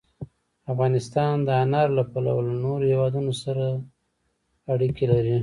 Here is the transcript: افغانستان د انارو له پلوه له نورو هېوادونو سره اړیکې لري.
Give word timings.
افغانستان 0.71 1.35
د 1.47 1.49
انارو 1.63 1.95
له 1.99 2.03
پلوه 2.11 2.39
له 2.47 2.53
نورو 2.65 2.89
هېوادونو 2.91 3.31
سره 3.43 3.65
اړیکې 4.73 5.05
لري. 5.13 5.35